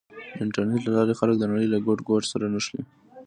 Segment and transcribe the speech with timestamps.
[0.35, 2.83] د انټرنېټ له لارې خلک د نړۍ له ګوټ ګوټ سره نښلي.